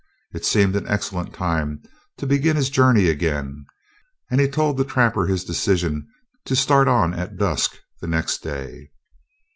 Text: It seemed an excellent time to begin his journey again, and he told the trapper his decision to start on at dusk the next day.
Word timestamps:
It 0.33 0.43
seemed 0.45 0.75
an 0.75 0.87
excellent 0.87 1.31
time 1.31 1.83
to 2.17 2.25
begin 2.25 2.55
his 2.55 2.71
journey 2.71 3.07
again, 3.07 3.65
and 4.31 4.41
he 4.41 4.47
told 4.47 4.77
the 4.77 4.83
trapper 4.83 5.27
his 5.27 5.43
decision 5.45 6.07
to 6.45 6.55
start 6.55 6.87
on 6.87 7.13
at 7.13 7.37
dusk 7.37 7.77
the 7.99 8.07
next 8.07 8.39
day. 8.41 8.89